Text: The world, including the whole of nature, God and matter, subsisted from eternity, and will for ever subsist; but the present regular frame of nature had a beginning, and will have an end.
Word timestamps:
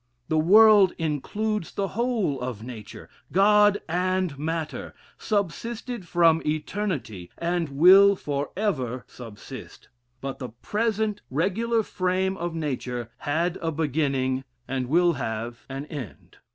The 0.29 0.39
world, 0.39 0.93
including 0.97 1.67
the 1.75 1.89
whole 1.89 2.41
of 2.41 2.63
nature, 2.63 3.07
God 3.31 3.79
and 3.87 4.35
matter, 4.39 4.95
subsisted 5.19 6.07
from 6.07 6.41
eternity, 6.43 7.29
and 7.37 7.69
will 7.69 8.15
for 8.15 8.49
ever 8.57 9.03
subsist; 9.05 9.89
but 10.19 10.39
the 10.39 10.49
present 10.49 11.21
regular 11.29 11.83
frame 11.83 12.35
of 12.35 12.55
nature 12.55 13.11
had 13.19 13.57
a 13.61 13.71
beginning, 13.71 14.43
and 14.67 14.87
will 14.89 15.13
have 15.13 15.67
an 15.69 15.85
end. 15.85 16.37